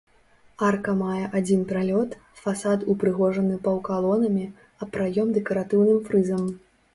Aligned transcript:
Арка 0.67 0.93
мае 1.01 1.19
адзін 1.39 1.59
пралёт, 1.71 2.15
фасад 2.45 2.85
упрыгожаны 2.93 3.59
паўкалонамі, 3.69 4.47
а 4.81 4.89
праём 4.97 5.27
дэкаратыўным 5.37 6.03
фрызам. 6.11 6.43